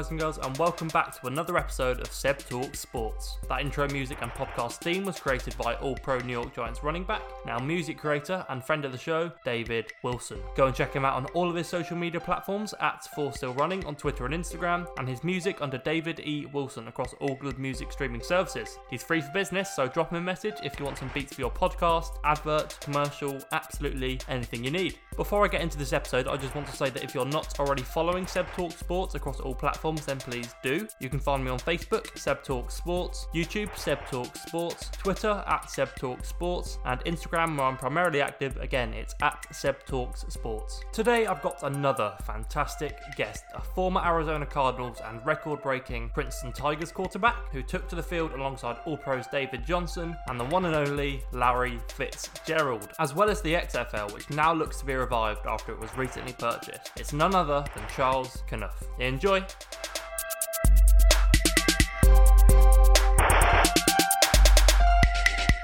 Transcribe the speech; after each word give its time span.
Guys 0.00 0.10
and 0.10 0.18
girls, 0.18 0.38
and 0.38 0.56
welcome 0.56 0.88
back 0.88 1.20
to 1.20 1.26
another 1.26 1.58
episode 1.58 2.00
of 2.00 2.10
Seb 2.10 2.38
Talk 2.38 2.74
Sports. 2.74 3.36
That 3.50 3.60
intro 3.60 3.86
music 3.88 4.22
and 4.22 4.30
podcast 4.30 4.78
theme 4.78 5.04
was 5.04 5.20
created 5.20 5.54
by 5.58 5.74
All 5.74 5.94
Pro 5.94 6.16
New 6.20 6.32
York 6.32 6.54
Giants 6.54 6.82
running 6.82 7.04
back, 7.04 7.20
now 7.44 7.58
music 7.58 7.98
creator 7.98 8.46
and 8.48 8.64
friend 8.64 8.86
of 8.86 8.92
the 8.92 8.98
show, 8.98 9.30
David 9.44 9.92
Wilson. 10.02 10.40
Go 10.56 10.68
and 10.68 10.74
check 10.74 10.94
him 10.94 11.04
out 11.04 11.16
on 11.16 11.26
all 11.34 11.50
of 11.50 11.54
his 11.54 11.68
social 11.68 11.98
media 11.98 12.18
platforms 12.18 12.72
at 12.80 13.06
For 13.14 13.30
Still 13.34 13.52
Running 13.52 13.84
on 13.84 13.94
Twitter 13.94 14.24
and 14.24 14.32
Instagram, 14.32 14.86
and 14.96 15.06
his 15.06 15.22
music 15.22 15.60
under 15.60 15.76
David 15.76 16.20
E. 16.20 16.46
Wilson 16.46 16.88
across 16.88 17.12
all 17.20 17.34
good 17.34 17.58
music 17.58 17.92
streaming 17.92 18.22
services. 18.22 18.78
He's 18.88 19.02
free 19.02 19.20
for 19.20 19.32
business, 19.32 19.76
so 19.76 19.86
drop 19.86 20.12
him 20.12 20.16
a 20.16 20.22
message 20.22 20.54
if 20.64 20.78
you 20.78 20.86
want 20.86 20.96
some 20.96 21.10
beats 21.12 21.34
for 21.34 21.42
your 21.42 21.50
podcast, 21.50 22.12
advert, 22.24 22.78
commercial, 22.80 23.38
absolutely 23.52 24.18
anything 24.28 24.64
you 24.64 24.70
need. 24.70 24.98
Before 25.16 25.44
I 25.44 25.48
get 25.48 25.60
into 25.60 25.76
this 25.76 25.92
episode, 25.92 26.26
I 26.26 26.38
just 26.38 26.54
want 26.54 26.68
to 26.68 26.76
say 26.76 26.88
that 26.88 27.04
if 27.04 27.14
you're 27.14 27.26
not 27.26 27.60
already 27.60 27.82
following 27.82 28.26
Seb 28.26 28.50
Talk 28.52 28.72
Sports 28.72 29.14
across 29.14 29.40
all 29.40 29.54
platforms, 29.54 29.89
then 29.96 30.18
please 30.18 30.54
do. 30.62 30.86
You 31.00 31.08
can 31.08 31.20
find 31.20 31.44
me 31.44 31.50
on 31.50 31.58
Facebook, 31.58 32.16
Seb 32.18 32.42
Talk 32.42 32.70
Sports, 32.70 33.26
YouTube, 33.34 33.76
Seb 33.76 34.04
Talk 34.06 34.36
Sports, 34.36 34.90
Twitter 34.90 35.42
at 35.46 35.70
Seb 35.70 35.94
Talk 35.96 36.24
Sports, 36.24 36.78
and 36.84 37.00
Instagram 37.04 37.56
where 37.56 37.66
I'm 37.66 37.76
primarily 37.76 38.20
active. 38.20 38.56
Again, 38.58 38.94
it's 38.94 39.14
at 39.22 39.46
Seb 39.54 39.84
Talks 39.86 40.24
Sports. 40.28 40.80
Today 40.92 41.26
I've 41.26 41.42
got 41.42 41.62
another 41.62 42.14
fantastic 42.24 42.98
guest, 43.16 43.44
a 43.54 43.60
former 43.60 44.02
Arizona 44.04 44.46
Cardinals 44.46 45.00
and 45.04 45.24
record-breaking 45.26 46.10
Princeton 46.10 46.52
Tigers 46.52 46.92
quarterback 46.92 47.50
who 47.52 47.62
took 47.62 47.88
to 47.88 47.96
the 47.96 48.02
field 48.02 48.32
alongside 48.32 48.76
All 48.86 48.96
Pros 48.96 49.26
David 49.26 49.66
Johnson 49.66 50.16
and 50.28 50.38
the 50.38 50.44
one 50.44 50.64
and 50.64 50.74
only 50.74 51.22
Larry 51.32 51.78
Fitzgerald, 51.88 52.90
as 52.98 53.14
well 53.14 53.30
as 53.30 53.40
the 53.42 53.54
XFL, 53.54 54.12
which 54.12 54.28
now 54.30 54.52
looks 54.52 54.78
to 54.78 54.84
be 54.84 54.94
revived 54.94 55.46
after 55.46 55.72
it 55.72 55.80
was 55.80 55.94
recently 55.96 56.32
purchased. 56.32 56.92
It's 56.96 57.12
none 57.12 57.34
other 57.34 57.64
than 57.74 57.84
Charles 57.94 58.42
Kanoff. 58.48 58.82
Enjoy. 58.98 59.44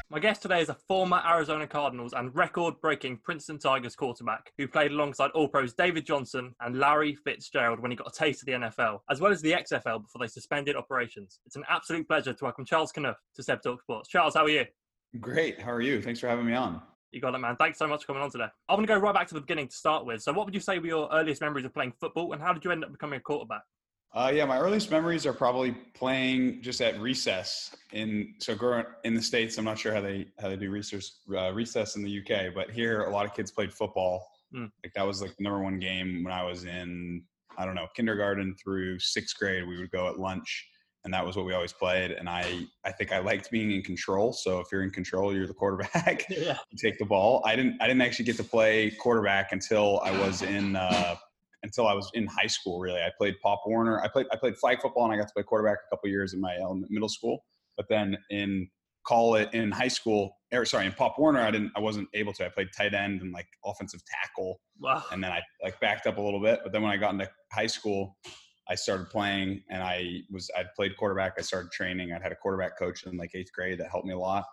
My 0.08 0.20
guest 0.20 0.40
today 0.40 0.60
is 0.60 0.68
a 0.68 0.76
former 0.86 1.20
Arizona 1.26 1.66
Cardinals 1.66 2.12
and 2.12 2.32
record 2.32 2.74
breaking 2.80 3.18
Princeton 3.24 3.58
Tigers 3.58 3.96
quarterback 3.96 4.52
who 4.56 4.68
played 4.68 4.92
alongside 4.92 5.32
All 5.32 5.48
Pros 5.48 5.74
David 5.74 6.06
Johnson 6.06 6.54
and 6.60 6.78
Larry 6.78 7.16
Fitzgerald 7.16 7.80
when 7.80 7.90
he 7.90 7.96
got 7.96 8.06
a 8.06 8.16
taste 8.16 8.40
of 8.40 8.46
the 8.46 8.52
NFL, 8.52 9.00
as 9.10 9.20
well 9.20 9.32
as 9.32 9.42
the 9.42 9.50
XFL 9.50 10.02
before 10.02 10.20
they 10.20 10.28
suspended 10.28 10.76
operations. 10.76 11.40
It's 11.44 11.56
an 11.56 11.64
absolute 11.68 12.06
pleasure 12.06 12.32
to 12.32 12.44
welcome 12.44 12.64
Charles 12.64 12.92
Kanoff 12.92 13.16
to 13.34 13.42
Seb 13.42 13.62
Talk 13.62 13.82
Sports. 13.82 14.08
Charles, 14.08 14.34
how 14.34 14.44
are 14.44 14.48
you? 14.48 14.64
Great. 15.18 15.60
How 15.60 15.72
are 15.72 15.80
you? 15.80 16.00
Thanks 16.00 16.20
for 16.20 16.28
having 16.28 16.46
me 16.46 16.54
on. 16.54 16.80
You 17.10 17.20
got 17.20 17.34
it, 17.34 17.38
man. 17.38 17.56
Thanks 17.56 17.76
so 17.76 17.88
much 17.88 18.02
for 18.02 18.06
coming 18.06 18.22
on 18.22 18.30
today. 18.30 18.46
I 18.68 18.74
want 18.74 18.86
to 18.86 18.94
go 18.94 19.00
right 19.00 19.14
back 19.14 19.26
to 19.26 19.34
the 19.34 19.40
beginning 19.40 19.66
to 19.66 19.74
start 19.74 20.06
with. 20.06 20.22
So, 20.22 20.32
what 20.32 20.46
would 20.46 20.54
you 20.54 20.60
say 20.60 20.78
were 20.78 20.86
your 20.86 21.08
earliest 21.12 21.40
memories 21.40 21.64
of 21.64 21.74
playing 21.74 21.94
football, 21.98 22.32
and 22.32 22.40
how 22.40 22.52
did 22.52 22.64
you 22.64 22.70
end 22.70 22.84
up 22.84 22.92
becoming 22.92 23.16
a 23.16 23.22
quarterback? 23.22 23.62
Uh, 24.14 24.32
yeah, 24.34 24.46
my 24.46 24.58
earliest 24.58 24.90
memories 24.90 25.26
are 25.26 25.32
probably 25.32 25.72
playing 25.92 26.62
just 26.62 26.80
at 26.80 26.98
recess 27.00 27.76
in 27.92 28.34
so 28.38 28.54
growing 28.54 28.84
in 29.04 29.14
the 29.14 29.20
states. 29.20 29.58
I'm 29.58 29.64
not 29.64 29.78
sure 29.78 29.92
how 29.92 30.00
they 30.00 30.26
how 30.38 30.48
they 30.48 30.56
do 30.56 30.70
recess 30.70 31.18
uh, 31.36 31.52
recess 31.52 31.96
in 31.96 32.02
the 32.02 32.20
UK, 32.20 32.54
but 32.54 32.70
here 32.70 33.02
a 33.02 33.10
lot 33.10 33.26
of 33.26 33.34
kids 33.34 33.50
played 33.50 33.72
football. 33.72 34.26
Mm. 34.54 34.70
Like 34.82 34.94
that 34.94 35.06
was 35.06 35.20
like 35.20 35.36
the 35.36 35.44
number 35.44 35.62
one 35.62 35.78
game 35.78 36.24
when 36.24 36.32
I 36.32 36.44
was 36.44 36.64
in 36.64 37.22
I 37.58 37.64
don't 37.66 37.74
know 37.74 37.88
kindergarten 37.94 38.54
through 38.62 38.98
sixth 39.00 39.36
grade. 39.38 39.66
We 39.66 39.78
would 39.78 39.90
go 39.90 40.08
at 40.08 40.18
lunch, 40.18 40.66
and 41.04 41.12
that 41.12 41.24
was 41.24 41.36
what 41.36 41.44
we 41.44 41.52
always 41.52 41.74
played. 41.74 42.12
And 42.12 42.28
I 42.28 42.66
I 42.84 42.92
think 42.92 43.12
I 43.12 43.18
liked 43.18 43.50
being 43.50 43.70
in 43.72 43.82
control. 43.82 44.32
So 44.32 44.60
if 44.60 44.68
you're 44.72 44.82
in 44.82 44.90
control, 44.90 45.34
you're 45.34 45.46
the 45.46 45.54
quarterback. 45.54 46.24
Yeah. 46.30 46.56
you 46.70 46.78
take 46.78 46.98
the 46.98 47.04
ball. 47.04 47.42
I 47.44 47.54
didn't 47.54 47.76
I 47.82 47.86
didn't 47.86 48.02
actually 48.02 48.24
get 48.24 48.36
to 48.38 48.44
play 48.44 48.90
quarterback 48.92 49.52
until 49.52 50.00
I 50.00 50.18
was 50.18 50.42
in. 50.42 50.76
Uh, 50.76 51.16
until 51.66 51.88
I 51.88 51.94
was 51.94 52.10
in 52.14 52.26
high 52.26 52.46
school. 52.46 52.78
Really, 52.78 53.00
I 53.00 53.10
played 53.18 53.34
Pop 53.42 53.62
Warner. 53.66 54.00
I 54.00 54.08
played 54.08 54.26
I 54.32 54.36
played 54.36 54.56
flag 54.56 54.80
football 54.80 55.04
and 55.04 55.12
I 55.12 55.16
got 55.16 55.28
to 55.28 55.34
play 55.34 55.42
quarterback 55.42 55.78
a 55.86 55.94
couple 55.94 56.08
years 56.08 56.32
in 56.32 56.40
my 56.40 56.56
um, 56.58 56.86
middle 56.88 57.08
school. 57.08 57.44
But 57.76 57.86
then 57.90 58.16
in 58.30 58.68
call 59.06 59.36
it 59.36 59.52
in 59.52 59.70
high 59.70 59.88
school, 59.88 60.36
or 60.52 60.64
sorry, 60.64 60.86
in 60.86 60.92
Pop 60.92 61.18
Warner, 61.18 61.40
I 61.40 61.50
didn't 61.50 61.72
I 61.76 61.80
wasn't 61.80 62.08
able 62.14 62.32
to. 62.34 62.46
I 62.46 62.48
played 62.48 62.68
tight 62.76 62.94
end 62.94 63.20
and 63.20 63.32
like 63.32 63.48
offensive 63.64 64.00
tackle. 64.06 64.60
Wow. 64.80 65.02
And 65.12 65.22
then 65.22 65.32
I 65.32 65.42
like 65.62 65.78
backed 65.80 66.06
up 66.06 66.18
a 66.18 66.22
little 66.22 66.40
bit. 66.40 66.60
But 66.62 66.72
then 66.72 66.82
when 66.82 66.92
I 66.92 66.96
got 66.96 67.12
into 67.12 67.28
high 67.52 67.66
school, 67.66 68.16
I 68.68 68.74
started 68.74 69.10
playing 69.10 69.62
and 69.68 69.82
I 69.82 70.20
was 70.30 70.50
I'd 70.56 70.72
played 70.74 70.96
quarterback. 70.96 71.34
I 71.38 71.42
started 71.42 71.72
training. 71.72 72.12
I'd 72.12 72.22
had 72.22 72.32
a 72.32 72.36
quarterback 72.36 72.78
coach 72.78 73.04
in 73.04 73.16
like 73.16 73.32
eighth 73.34 73.52
grade 73.52 73.78
that 73.80 73.90
helped 73.90 74.06
me 74.06 74.14
a 74.14 74.18
lot. 74.18 74.44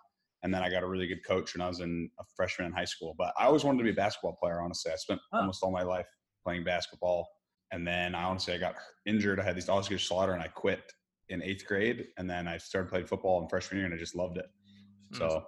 And 0.44 0.54
then 0.54 0.62
I 0.62 0.70
got 0.70 0.84
a 0.84 0.88
really 0.88 1.08
good 1.08 1.26
coach 1.26 1.56
when 1.56 1.62
I 1.62 1.70
was 1.70 1.80
in 1.80 2.10
a 2.20 2.24
freshman 2.36 2.68
in 2.68 2.74
high 2.74 2.86
school. 2.86 3.16
But 3.18 3.34
I 3.40 3.46
always 3.46 3.64
wanted 3.64 3.78
to 3.78 3.84
be 3.86 3.92
a 3.92 3.94
basketball 3.94 4.34
player. 4.34 4.60
Honestly, 4.62 4.92
I 4.92 4.98
spent 4.98 5.22
oh. 5.32 5.40
almost 5.40 5.64
all 5.64 5.72
my 5.72 5.84
life 5.84 6.06
playing 6.44 6.64
basketball. 6.64 7.30
And 7.72 7.88
then 7.88 8.16
I 8.16 8.24
honestly 8.24 8.54
I 8.54 8.58
got 8.58 8.76
injured. 9.06 9.40
I 9.40 9.44
had 9.44 9.56
these 9.56 9.70
Osgood-Schlatter 9.70 10.34
and 10.34 10.42
I 10.42 10.48
quit 10.48 10.92
in 11.30 11.42
eighth 11.42 11.66
grade. 11.66 12.08
And 12.18 12.30
then 12.30 12.48
I 12.48 12.58
started 12.58 12.90
playing 12.90 13.08
football 13.08 13.42
in 13.42 13.48
freshman 13.50 13.78
year 13.78 13.86
and 13.86 13.96
I 13.96 13.98
just 13.98 14.16
loved 14.16 14.38
it. 14.38 14.46
Mm. 15.14 15.18
So 15.18 15.44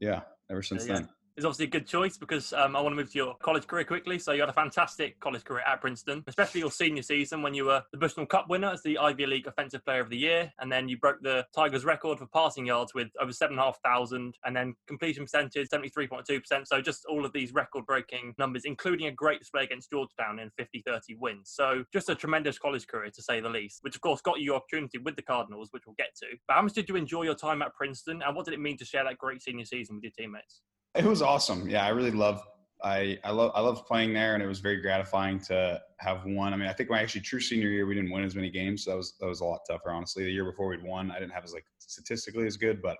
yeah, 0.00 0.20
ever 0.50 0.62
since 0.62 0.84
then 0.84 1.08
is 1.36 1.44
obviously 1.44 1.64
a 1.64 1.68
good 1.68 1.86
choice 1.86 2.18
because 2.18 2.52
um, 2.52 2.76
I 2.76 2.80
want 2.80 2.92
to 2.92 2.96
move 2.96 3.10
to 3.12 3.18
your 3.18 3.34
college 3.42 3.66
career 3.66 3.84
quickly. 3.84 4.18
So 4.18 4.32
you 4.32 4.40
had 4.40 4.50
a 4.50 4.52
fantastic 4.54 5.18
college 5.20 5.44
career 5.44 5.62
at 5.66 5.80
Princeton, 5.80 6.22
especially 6.26 6.60
your 6.60 6.70
senior 6.70 7.02
season 7.02 7.42
when 7.42 7.54
you 7.54 7.64
were 7.64 7.82
the 7.92 7.98
Bushnell 7.98 8.26
Cup 8.26 8.48
winner 8.48 8.68
as 8.68 8.82
the 8.82 8.98
Ivy 8.98 9.26
League 9.26 9.46
Offensive 9.46 9.84
Player 9.84 10.00
of 10.00 10.10
the 10.10 10.18
Year, 10.18 10.52
and 10.60 10.70
then 10.70 10.88
you 10.88 10.98
broke 10.98 11.22
the 11.22 11.46
Tigers' 11.54 11.84
record 11.84 12.18
for 12.18 12.26
passing 12.26 12.66
yards 12.66 12.92
with 12.94 13.08
over 13.20 13.32
seven 13.32 13.54
and 13.54 13.60
a 13.60 13.64
half 13.64 13.80
thousand, 13.82 14.34
and 14.44 14.54
then 14.54 14.74
completion 14.86 15.24
percentage 15.24 15.68
seventy 15.68 15.88
three 15.88 16.06
point 16.06 16.26
two 16.26 16.40
percent. 16.40 16.68
So 16.68 16.82
just 16.82 17.06
all 17.06 17.24
of 17.24 17.32
these 17.32 17.54
record-breaking 17.54 18.34
numbers, 18.38 18.64
including 18.64 19.06
a 19.06 19.12
great 19.12 19.40
display 19.40 19.64
against 19.64 19.90
Georgetown 19.90 20.38
in 20.38 20.50
50-30 20.60 21.18
wins. 21.18 21.50
So 21.54 21.84
just 21.92 22.08
a 22.08 22.14
tremendous 22.14 22.58
college 22.58 22.86
career 22.86 23.10
to 23.10 23.22
say 23.22 23.40
the 23.40 23.48
least, 23.48 23.78
which 23.82 23.94
of 23.94 24.02
course 24.02 24.20
got 24.20 24.40
you 24.40 24.50
your 24.50 24.56
opportunity 24.56 24.98
with 24.98 25.16
the 25.16 25.22
Cardinals, 25.22 25.68
which 25.70 25.84
we'll 25.86 25.94
get 25.96 26.14
to. 26.16 26.26
But 26.48 26.54
how 26.54 26.62
much 26.62 26.74
did 26.74 26.88
you 26.88 26.96
enjoy 26.96 27.22
your 27.22 27.34
time 27.34 27.62
at 27.62 27.74
Princeton, 27.74 28.22
and 28.22 28.34
what 28.34 28.44
did 28.44 28.54
it 28.54 28.60
mean 28.60 28.76
to 28.78 28.84
share 28.84 29.04
that 29.04 29.18
great 29.18 29.42
senior 29.42 29.64
season 29.64 29.96
with 29.96 30.04
your 30.04 30.12
teammates? 30.18 30.62
It 30.94 31.04
was 31.04 31.22
awesome. 31.22 31.68
Yeah, 31.68 31.84
I 31.84 31.90
really 31.90 32.10
love 32.10 32.42
I 32.82 33.18
I 33.24 33.30
love 33.30 33.52
I 33.54 33.60
love 33.60 33.86
playing 33.86 34.12
there, 34.14 34.34
and 34.34 34.42
it 34.42 34.46
was 34.46 34.60
very 34.60 34.80
gratifying 34.80 35.40
to 35.42 35.80
have 35.98 36.24
won. 36.24 36.52
I 36.52 36.56
mean, 36.56 36.68
I 36.68 36.72
think 36.72 36.90
my 36.90 37.00
actually 37.00 37.20
true 37.20 37.40
senior 37.40 37.68
year 37.68 37.86
we 37.86 37.94
didn't 37.94 38.10
win 38.10 38.24
as 38.24 38.34
many 38.34 38.50
games, 38.50 38.84
so 38.84 38.90
that 38.90 38.96
was 38.96 39.14
that 39.20 39.26
was 39.26 39.40
a 39.40 39.44
lot 39.44 39.60
tougher. 39.68 39.90
Honestly, 39.90 40.24
the 40.24 40.30
year 40.30 40.44
before 40.44 40.68
we'd 40.68 40.82
won, 40.82 41.10
I 41.10 41.18
didn't 41.18 41.32
have 41.32 41.44
as 41.44 41.52
like 41.52 41.64
statistically 41.78 42.46
as 42.46 42.56
good, 42.56 42.80
but 42.82 42.96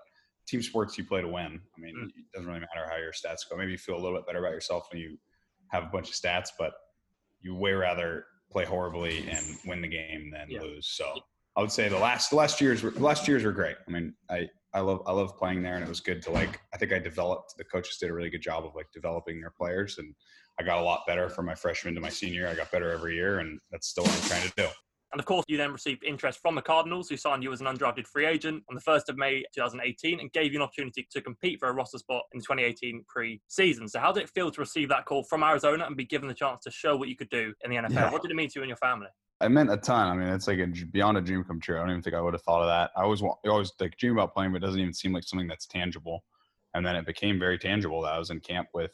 team 0.47 0.61
sports 0.61 0.97
you 0.97 1.03
play 1.03 1.21
to 1.21 1.27
win. 1.27 1.59
I 1.77 1.79
mean, 1.79 1.95
mm. 1.95 2.07
it 2.07 2.25
doesn't 2.33 2.47
really 2.47 2.59
matter 2.59 2.87
how 2.89 2.97
your 2.97 3.11
stats 3.11 3.49
go. 3.49 3.57
Maybe 3.57 3.71
you 3.71 3.77
feel 3.77 3.95
a 3.95 4.01
little 4.01 4.17
bit 4.17 4.25
better 4.25 4.39
about 4.39 4.51
yourself 4.51 4.87
when 4.91 5.01
you 5.01 5.17
have 5.69 5.83
a 5.83 5.87
bunch 5.87 6.09
of 6.09 6.15
stats, 6.15 6.49
but 6.57 6.73
you 7.41 7.55
way 7.55 7.73
rather 7.73 8.25
play 8.51 8.65
horribly 8.65 9.27
and 9.29 9.45
win 9.65 9.81
the 9.81 9.87
game 9.87 10.31
than 10.31 10.49
yeah. 10.49 10.61
lose. 10.61 10.87
So 10.87 11.13
I 11.55 11.61
would 11.61 11.71
say 11.71 11.89
the 11.89 11.97
last 11.97 12.29
the 12.29 12.35
last 12.37 12.61
years 12.61 12.81
were, 12.81 12.91
last 12.91 13.27
years 13.27 13.43
were 13.43 13.51
great. 13.51 13.75
I 13.87 13.91
mean, 13.91 14.13
I 14.29 14.47
I 14.73 14.79
love 14.79 15.01
I 15.05 15.11
love 15.11 15.37
playing 15.37 15.61
there, 15.63 15.75
and 15.75 15.83
it 15.83 15.89
was 15.89 15.99
good 15.99 16.21
to 16.23 16.31
like. 16.31 16.59
I 16.73 16.77
think 16.77 16.93
I 16.93 16.99
developed. 16.99 17.55
The 17.57 17.65
coaches 17.65 17.97
did 17.99 18.09
a 18.09 18.13
really 18.13 18.29
good 18.29 18.41
job 18.41 18.65
of 18.65 18.73
like 18.75 18.87
developing 18.93 19.41
their 19.41 19.53
players, 19.57 19.97
and 19.97 20.13
I 20.59 20.63
got 20.63 20.79
a 20.79 20.83
lot 20.83 21.01
better 21.07 21.29
from 21.29 21.45
my 21.45 21.55
freshman 21.55 21.93
to 21.95 22.01
my 22.01 22.09
senior. 22.09 22.47
I 22.47 22.55
got 22.55 22.71
better 22.71 22.91
every 22.91 23.15
year, 23.15 23.39
and 23.39 23.59
that's 23.69 23.87
still 23.87 24.03
what 24.03 24.15
I'm 24.15 24.29
trying 24.29 24.47
to 24.47 24.53
do. 24.55 24.67
And 25.11 25.19
of 25.19 25.25
course, 25.25 25.43
you 25.49 25.57
then 25.57 25.73
received 25.73 26.05
interest 26.05 26.39
from 26.41 26.55
the 26.55 26.61
Cardinals, 26.61 27.09
who 27.09 27.17
signed 27.17 27.43
you 27.43 27.51
as 27.51 27.59
an 27.59 27.67
undrafted 27.67 28.07
free 28.07 28.25
agent 28.25 28.63
on 28.69 28.75
the 28.75 28.81
1st 28.81 29.09
of 29.09 29.17
May 29.17 29.43
2018 29.53 30.21
and 30.21 30.31
gave 30.31 30.53
you 30.53 30.59
an 30.59 30.63
opportunity 30.63 31.05
to 31.11 31.21
compete 31.21 31.59
for 31.59 31.67
a 31.67 31.73
roster 31.73 31.97
spot 31.97 32.23
in 32.33 32.39
the 32.39 32.45
2018 32.45 33.03
pre-season. 33.09 33.89
So, 33.89 33.99
how 33.99 34.13
did 34.13 34.23
it 34.23 34.29
feel 34.29 34.51
to 34.51 34.61
receive 34.61 34.87
that 34.87 35.05
call 35.05 35.23
from 35.25 35.43
Arizona 35.43 35.85
and 35.85 35.97
be 35.97 36.05
given 36.05 36.29
the 36.29 36.33
chance 36.33 36.63
to 36.63 36.71
show 36.71 36.95
what 36.95 37.09
you 37.09 37.17
could 37.17 37.29
do 37.29 37.53
in 37.65 37.71
the 37.71 37.75
NFL? 37.75 37.91
Yeah. 37.91 38.11
What 38.11 38.21
did 38.21 38.31
it 38.31 38.35
mean 38.35 38.47
to 38.49 38.59
you 38.59 38.61
and 38.61 38.69
your 38.69 38.77
family? 38.77 39.07
I 39.41 39.47
meant 39.47 39.71
a 39.71 39.77
ton. 39.77 40.07
I 40.07 40.15
mean, 40.15 40.33
it's 40.33 40.47
like 40.47 40.59
a 40.59 40.67
beyond 40.67 41.17
a 41.17 41.21
dream 41.21 41.43
come 41.43 41.59
true. 41.59 41.77
I 41.77 41.79
don't 41.79 41.89
even 41.89 42.01
think 42.01 42.15
I 42.15 42.21
would 42.21 42.33
have 42.33 42.43
thought 42.43 42.61
of 42.61 42.67
that. 42.67 42.91
I 42.95 43.03
always, 43.03 43.21
I 43.23 43.49
always 43.49 43.71
like 43.79 43.97
dream 43.97 44.13
about 44.13 44.33
playing, 44.33 44.51
but 44.51 44.57
it 44.57 44.65
doesn't 44.65 44.79
even 44.79 44.93
seem 44.93 45.13
like 45.13 45.23
something 45.23 45.47
that's 45.47 45.65
tangible. 45.65 46.23
And 46.73 46.85
then 46.85 46.95
it 46.95 47.05
became 47.05 47.39
very 47.39 47.57
tangible. 47.57 48.01
That 48.01 48.13
I 48.13 48.19
was 48.19 48.29
in 48.29 48.39
camp 48.39 48.69
with 48.73 48.91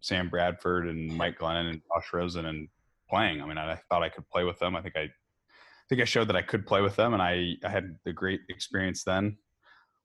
Sam 0.00 0.28
Bradford 0.28 0.88
and 0.88 1.16
Mike 1.16 1.38
Glennon 1.38 1.70
and 1.70 1.82
Josh 1.92 2.12
Rosen 2.12 2.46
and 2.46 2.68
playing. 3.10 3.42
I 3.42 3.46
mean, 3.46 3.58
I, 3.58 3.78
thought 3.90 4.02
I 4.02 4.08
could 4.08 4.28
play 4.30 4.44
with 4.44 4.58
them. 4.58 4.76
I 4.76 4.82
think 4.82 4.96
I, 4.96 5.02
I 5.02 5.10
think 5.88 6.00
I 6.00 6.04
showed 6.04 6.28
that 6.28 6.36
I 6.36 6.42
could 6.42 6.66
play 6.66 6.80
with 6.80 6.96
them, 6.96 7.14
and 7.14 7.22
I, 7.22 7.54
I 7.64 7.68
had 7.68 7.96
the 8.04 8.12
great 8.12 8.40
experience 8.48 9.04
then. 9.04 9.36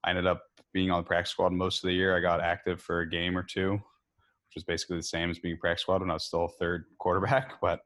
I 0.03 0.09
ended 0.09 0.25
up 0.25 0.44
being 0.73 0.91
on 0.91 1.01
the 1.01 1.07
practice 1.07 1.31
squad 1.31 1.53
most 1.53 1.83
of 1.83 1.88
the 1.88 1.94
year. 1.94 2.17
I 2.17 2.21
got 2.21 2.41
active 2.41 2.81
for 2.81 3.01
a 3.01 3.09
game 3.09 3.38
or 3.38 3.44
two, 3.44 3.73
which 3.73 4.55
was 4.55 4.63
basically 4.63 4.97
the 4.97 5.03
same 5.03 5.29
as 5.29 5.39
being 5.39 5.57
practice 5.57 5.83
squad 5.83 6.01
when 6.01 6.09
I 6.09 6.15
was 6.15 6.25
still 6.25 6.45
a 6.45 6.50
third 6.50 6.85
quarterback, 7.00 7.53
but 7.61 7.81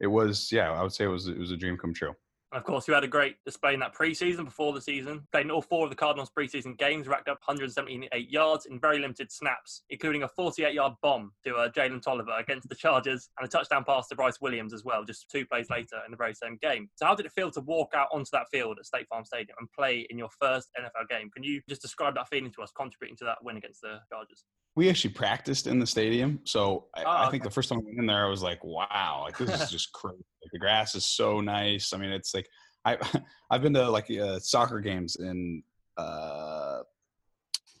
it 0.00 0.06
was 0.06 0.50
yeah 0.52 0.72
i 0.72 0.82
would 0.82 0.92
say 0.92 1.04
it 1.04 1.08
was 1.08 1.28
it 1.28 1.38
was 1.38 1.50
a 1.50 1.56
dream 1.56 1.76
come 1.76 1.94
true 1.94 2.14
of 2.52 2.64
course, 2.64 2.88
you 2.88 2.94
had 2.94 3.04
a 3.04 3.08
great 3.08 3.36
display 3.44 3.74
in 3.74 3.80
that 3.80 3.94
preseason 3.94 4.46
before 4.46 4.72
the 4.72 4.80
season. 4.80 5.26
playing 5.32 5.50
all 5.50 5.60
four 5.60 5.84
of 5.84 5.90
the 5.90 5.96
Cardinals 5.96 6.30
preseason 6.30 6.78
games, 6.78 7.06
racked 7.06 7.28
up 7.28 7.38
178 7.44 8.30
yards 8.30 8.64
in 8.64 8.80
very 8.80 8.98
limited 8.98 9.30
snaps, 9.30 9.82
including 9.90 10.22
a 10.22 10.28
48 10.28 10.72
yard 10.72 10.94
bomb 11.02 11.32
to 11.44 11.54
uh, 11.56 11.68
Jalen 11.68 12.00
Tolliver 12.00 12.32
against 12.38 12.68
the 12.70 12.74
Chargers 12.74 13.28
and 13.38 13.46
a 13.46 13.50
touchdown 13.50 13.84
pass 13.84 14.08
to 14.08 14.16
Bryce 14.16 14.40
Williams 14.40 14.72
as 14.72 14.82
well, 14.82 15.04
just 15.04 15.28
two 15.30 15.44
plays 15.44 15.68
later 15.68 16.00
in 16.06 16.10
the 16.10 16.16
very 16.16 16.34
same 16.34 16.56
game. 16.62 16.88
So, 16.94 17.04
how 17.04 17.14
did 17.14 17.26
it 17.26 17.32
feel 17.32 17.50
to 17.50 17.60
walk 17.60 17.92
out 17.94 18.08
onto 18.12 18.30
that 18.32 18.46
field 18.50 18.78
at 18.78 18.86
State 18.86 19.08
Farm 19.08 19.26
Stadium 19.26 19.56
and 19.60 19.70
play 19.72 20.06
in 20.08 20.16
your 20.16 20.30
first 20.40 20.70
NFL 20.80 21.08
game? 21.10 21.30
Can 21.30 21.42
you 21.42 21.60
just 21.68 21.82
describe 21.82 22.14
that 22.14 22.28
feeling 22.28 22.52
to 22.52 22.62
us, 22.62 22.72
contributing 22.74 23.18
to 23.18 23.24
that 23.24 23.44
win 23.44 23.58
against 23.58 23.82
the 23.82 23.98
Chargers? 24.10 24.44
We 24.78 24.88
actually 24.88 25.12
practiced 25.12 25.66
in 25.66 25.80
the 25.80 25.86
stadium. 25.86 26.38
So 26.44 26.86
I, 26.94 27.02
Oh, 27.02 27.10
I 27.10 27.30
think 27.32 27.42
okay. 27.42 27.48
the 27.48 27.54
first 27.54 27.68
time 27.68 27.80
I 27.80 27.82
went 27.84 27.98
in 27.98 28.06
there, 28.06 28.24
I 28.24 28.28
was 28.28 28.44
like, 28.44 28.62
wow, 28.62 29.22
like 29.24 29.36
this 29.36 29.60
is 29.60 29.70
just 29.76 29.90
crazy. 29.92 30.18
Like, 30.40 30.52
the 30.52 30.58
grass 30.60 30.94
is 30.94 31.04
so 31.04 31.40
nice. 31.40 31.92
I 31.92 31.96
mean, 31.96 32.10
it's 32.10 32.32
like 32.32 32.48
I 32.84 32.96
I've 33.50 33.60
been 33.60 33.74
to 33.74 33.90
like 33.90 34.08
uh, 34.08 34.38
soccer 34.38 34.78
games 34.78 35.16
in 35.16 35.64
uh 35.96 36.82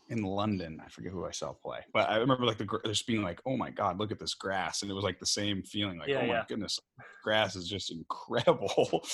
in 0.08 0.22
London. 0.24 0.82
I 0.84 0.88
forget 0.88 1.12
who 1.12 1.24
I 1.24 1.30
saw 1.30 1.52
play, 1.52 1.78
but 1.92 2.10
I 2.10 2.16
remember 2.16 2.44
like 2.46 2.58
the 2.58 2.66
just 2.84 3.06
being 3.06 3.22
like, 3.22 3.40
oh 3.46 3.56
my 3.56 3.70
god, 3.70 4.00
look 4.00 4.10
at 4.10 4.18
this 4.18 4.34
grass, 4.34 4.82
and 4.82 4.90
it 4.90 4.94
was 4.94 5.04
like 5.04 5.20
the 5.20 5.26
same 5.40 5.62
feeling, 5.62 5.98
like 6.00 6.08
Yeah, 6.08 6.22
oh 6.24 6.26
my 6.26 6.44
goodness, 6.48 6.80
grass 7.22 7.54
is 7.54 7.68
just 7.68 7.92
incredible. 7.92 9.04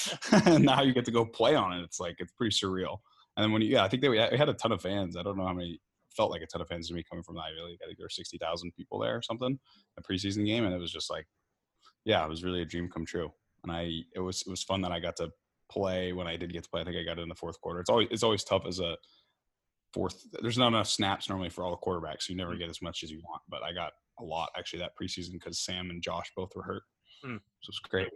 and 0.46 0.64
now 0.64 0.80
you 0.80 0.94
get 0.94 1.04
to 1.04 1.10
go 1.10 1.26
play 1.26 1.54
on 1.54 1.74
it. 1.74 1.82
It's 1.82 2.00
like 2.00 2.16
it's 2.18 2.32
pretty 2.32 2.56
surreal. 2.56 2.96
And 3.36 3.44
then 3.44 3.52
when 3.52 3.60
you, 3.60 3.68
yeah, 3.68 3.84
I 3.84 3.88
think 3.88 4.00
they 4.00 4.08
we 4.08 4.16
had 4.16 4.48
a 4.48 4.54
ton 4.54 4.72
of 4.72 4.80
fans. 4.80 5.18
I 5.18 5.22
don't 5.22 5.36
know 5.36 5.46
how 5.46 5.52
many 5.52 5.80
felt 6.16 6.30
like 6.30 6.42
a 6.42 6.46
ton 6.46 6.60
of 6.60 6.68
fans 6.68 6.88
to 6.88 6.94
me 6.94 7.04
coming 7.08 7.22
from 7.22 7.36
the 7.36 7.42
Ivy 7.42 7.60
League. 7.66 7.78
I 7.82 7.86
think 7.86 7.98
there 7.98 8.04
were 8.04 8.10
sixty 8.10 8.38
thousand 8.38 8.72
people 8.72 8.98
there 8.98 9.16
or 9.16 9.22
something, 9.22 9.58
a 9.98 10.02
preseason 10.02 10.46
game, 10.46 10.64
and 10.64 10.74
it 10.74 10.80
was 10.80 10.92
just 10.92 11.10
like, 11.10 11.26
yeah, 12.04 12.24
it 12.24 12.28
was 12.28 12.44
really 12.44 12.62
a 12.62 12.66
dream 12.66 12.88
come 12.88 13.06
true. 13.06 13.32
And 13.62 13.72
I, 13.72 14.00
it 14.14 14.20
was 14.20 14.42
it 14.46 14.50
was 14.50 14.62
fun 14.62 14.82
that 14.82 14.92
I 14.92 15.00
got 15.00 15.16
to 15.16 15.30
play 15.70 16.12
when 16.12 16.26
I 16.26 16.36
did 16.36 16.52
get 16.52 16.64
to 16.64 16.70
play. 16.70 16.82
I 16.82 16.84
think 16.84 16.96
I 16.96 17.04
got 17.04 17.18
it 17.18 17.22
in 17.22 17.28
the 17.28 17.34
fourth 17.34 17.60
quarter. 17.60 17.80
It's 17.80 17.90
always 17.90 18.08
it's 18.10 18.22
always 18.22 18.44
tough 18.44 18.66
as 18.66 18.80
a 18.80 18.96
fourth. 19.92 20.26
There's 20.42 20.58
not 20.58 20.68
enough 20.68 20.88
snaps 20.88 21.28
normally 21.28 21.50
for 21.50 21.64
all 21.64 21.70
the 21.70 21.76
quarterbacks. 21.76 22.22
So 22.22 22.32
you 22.32 22.36
never 22.36 22.56
get 22.56 22.68
as 22.68 22.82
much 22.82 23.02
as 23.02 23.10
you 23.10 23.20
want. 23.26 23.42
But 23.48 23.62
I 23.62 23.72
got 23.72 23.92
a 24.18 24.24
lot 24.24 24.50
actually 24.56 24.80
that 24.80 24.92
preseason 25.00 25.32
because 25.32 25.58
Sam 25.60 25.90
and 25.90 26.02
Josh 26.02 26.30
both 26.36 26.50
were 26.54 26.62
hurt. 26.62 26.82
Hmm. 27.22 27.36
So 27.62 27.70
it's 27.70 27.78
great. 27.78 28.10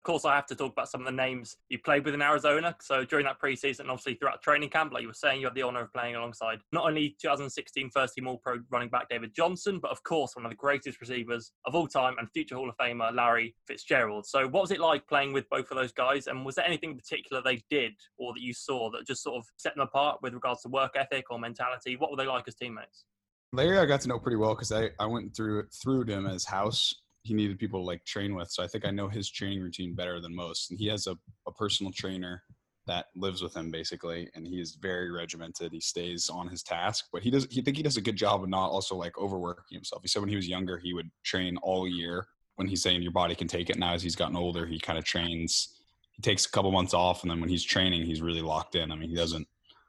Of 0.00 0.04
course, 0.04 0.24
I 0.24 0.34
have 0.34 0.46
to 0.46 0.54
talk 0.54 0.72
about 0.72 0.88
some 0.88 1.02
of 1.02 1.04
the 1.04 1.12
names 1.12 1.58
you 1.68 1.78
played 1.78 2.06
with 2.06 2.14
in 2.14 2.22
Arizona. 2.22 2.74
So 2.80 3.04
during 3.04 3.26
that 3.26 3.38
preseason, 3.38 3.80
obviously 3.80 4.14
throughout 4.14 4.40
training 4.40 4.70
camp, 4.70 4.94
like 4.94 5.02
you 5.02 5.08
were 5.08 5.12
saying, 5.12 5.42
you 5.42 5.46
had 5.46 5.54
the 5.54 5.60
honor 5.60 5.82
of 5.82 5.92
playing 5.92 6.16
alongside 6.16 6.60
not 6.72 6.86
only 6.86 7.18
2016 7.20 7.90
first 7.90 8.14
team 8.14 8.26
All 8.26 8.38
Pro 8.38 8.60
running 8.70 8.88
back 8.88 9.10
David 9.10 9.34
Johnson, 9.34 9.78
but 9.78 9.90
of 9.90 10.02
course 10.02 10.36
one 10.36 10.46
of 10.46 10.50
the 10.50 10.56
greatest 10.56 11.02
receivers 11.02 11.52
of 11.66 11.74
all 11.74 11.86
time 11.86 12.14
and 12.18 12.30
future 12.30 12.54
Hall 12.54 12.70
of 12.70 12.78
Famer 12.78 13.14
Larry 13.14 13.54
Fitzgerald. 13.66 14.24
So 14.24 14.48
what 14.48 14.62
was 14.62 14.70
it 14.70 14.80
like 14.80 15.06
playing 15.06 15.34
with 15.34 15.46
both 15.50 15.70
of 15.70 15.76
those 15.76 15.92
guys? 15.92 16.28
And 16.28 16.46
was 16.46 16.54
there 16.54 16.66
anything 16.66 16.92
in 16.92 16.96
particular 16.96 17.42
they 17.42 17.62
did 17.68 17.92
or 18.16 18.32
that 18.32 18.40
you 18.40 18.54
saw 18.54 18.90
that 18.92 19.06
just 19.06 19.22
sort 19.22 19.36
of 19.36 19.44
set 19.58 19.74
them 19.74 19.82
apart 19.82 20.20
with 20.22 20.32
regards 20.32 20.62
to 20.62 20.70
work 20.70 20.92
ethic 20.96 21.26
or 21.30 21.38
mentality? 21.38 21.96
What 21.96 22.10
were 22.10 22.16
they 22.16 22.26
like 22.26 22.48
as 22.48 22.54
teammates? 22.54 23.04
Larry, 23.52 23.78
I 23.78 23.84
got 23.84 24.00
to 24.00 24.08
know 24.08 24.18
pretty 24.18 24.38
well 24.38 24.54
because 24.54 24.72
I, 24.72 24.92
I 24.98 25.04
went 25.04 25.36
through 25.36 25.64
through 25.82 26.04
him 26.04 26.24
at 26.24 26.32
his 26.32 26.46
house. 26.46 26.94
He 27.22 27.34
needed 27.34 27.58
people 27.58 27.80
to 27.80 27.86
like 27.86 28.04
train 28.04 28.34
with, 28.34 28.50
so 28.50 28.62
I 28.62 28.66
think 28.66 28.86
I 28.86 28.90
know 28.90 29.08
his 29.08 29.30
training 29.30 29.60
routine 29.60 29.94
better 29.94 30.20
than 30.20 30.34
most. 30.34 30.70
And 30.70 30.78
he 30.78 30.86
has 30.88 31.06
a, 31.06 31.16
a 31.46 31.52
personal 31.52 31.92
trainer 31.92 32.42
that 32.86 33.06
lives 33.14 33.42
with 33.42 33.54
him 33.56 33.70
basically, 33.70 34.28
and 34.34 34.46
he 34.46 34.60
is 34.60 34.74
very 34.74 35.10
regimented. 35.10 35.72
He 35.72 35.80
stays 35.80 36.28
on 36.28 36.48
his 36.48 36.62
task, 36.62 37.06
but 37.12 37.22
he 37.22 37.30
does. 37.30 37.46
He 37.50 37.62
think 37.62 37.76
he 37.76 37.82
does 37.82 37.96
a 37.96 38.02
good 38.02 38.16
job 38.16 38.42
of 38.42 38.48
not 38.48 38.70
also 38.70 38.96
like 38.96 39.18
overworking 39.18 39.76
himself. 39.76 40.02
He 40.02 40.08
said 40.08 40.20
when 40.20 40.28
he 40.28 40.36
was 40.36 40.48
younger, 40.48 40.78
he 40.78 40.92
would 40.92 41.10
train 41.22 41.56
all 41.58 41.86
year. 41.86 42.26
When 42.56 42.68
he's 42.68 42.82
saying 42.82 43.02
your 43.02 43.12
body 43.12 43.34
can 43.34 43.48
take 43.48 43.70
it, 43.70 43.78
now 43.78 43.94
as 43.94 44.02
he's 44.02 44.16
gotten 44.16 44.36
older, 44.36 44.66
he 44.66 44.78
kind 44.78 44.98
of 44.98 45.04
trains. 45.04 45.76
He 46.12 46.20
takes 46.20 46.44
a 46.44 46.50
couple 46.50 46.72
months 46.72 46.92
off, 46.92 47.22
and 47.22 47.30
then 47.30 47.40
when 47.40 47.48
he's 47.48 47.64
training, 47.64 48.04
he's 48.04 48.20
really 48.20 48.42
locked 48.42 48.74
in. 48.74 48.90
I 48.90 48.96
mean, 48.96 49.08
he 49.08 49.14
doesn't. 49.14 49.46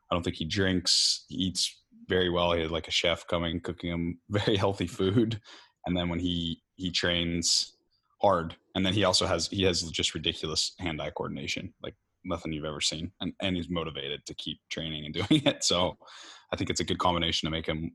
I 0.09 0.15
don't 0.15 0.23
think 0.23 0.35
he 0.35 0.45
drinks. 0.45 1.25
He 1.27 1.35
eats 1.35 1.81
very 2.07 2.29
well. 2.29 2.53
He 2.53 2.61
had 2.61 2.71
like 2.71 2.87
a 2.87 2.91
chef 2.91 3.25
coming, 3.27 3.59
cooking 3.61 3.89
him 3.89 4.19
very 4.29 4.57
healthy 4.57 4.87
food. 4.87 5.41
And 5.85 5.97
then 5.97 6.09
when 6.09 6.19
he 6.19 6.60
he 6.75 6.91
trains 6.91 7.73
hard, 8.21 8.55
and 8.75 8.85
then 8.85 8.93
he 8.93 9.03
also 9.03 9.25
has 9.25 9.47
he 9.47 9.63
has 9.63 9.83
just 9.83 10.13
ridiculous 10.13 10.73
hand 10.79 11.01
eye 11.01 11.11
coordination, 11.11 11.73
like 11.81 11.95
nothing 12.23 12.51
you've 12.53 12.65
ever 12.65 12.81
seen. 12.81 13.11
And 13.21 13.33
and 13.41 13.55
he's 13.55 13.69
motivated 13.69 14.25
to 14.25 14.33
keep 14.35 14.59
training 14.69 15.05
and 15.05 15.13
doing 15.27 15.41
it. 15.45 15.63
So 15.63 15.97
I 16.51 16.55
think 16.55 16.69
it's 16.69 16.79
a 16.79 16.85
good 16.85 16.99
combination 16.99 17.47
to 17.47 17.51
make 17.51 17.65
him 17.65 17.91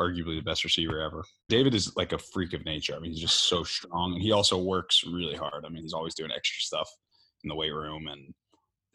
arguably 0.00 0.36
the 0.36 0.42
best 0.42 0.64
receiver 0.64 1.00
ever. 1.00 1.24
David 1.48 1.74
is 1.74 1.94
like 1.96 2.12
a 2.12 2.18
freak 2.18 2.54
of 2.54 2.64
nature. 2.64 2.94
I 2.94 2.98
mean, 2.98 3.12
he's 3.12 3.20
just 3.20 3.48
so 3.48 3.62
strong, 3.62 4.14
and 4.14 4.22
he 4.22 4.32
also 4.32 4.58
works 4.58 5.04
really 5.04 5.36
hard. 5.36 5.64
I 5.64 5.68
mean, 5.68 5.82
he's 5.82 5.92
always 5.92 6.14
doing 6.14 6.30
extra 6.34 6.60
stuff 6.60 6.90
in 7.44 7.48
the 7.48 7.54
weight 7.54 7.72
room 7.72 8.08
and 8.08 8.34